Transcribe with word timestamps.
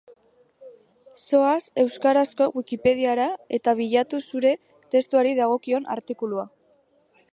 Zoaz 1.23 1.59
euskarazko 1.83 2.47
Wikipediara 2.55 3.27
eta 3.61 3.75
bilatu 3.83 4.23
zure 4.25 4.55
testuari 4.97 5.35
dagokion 5.41 5.87
artikulua. 5.99 6.47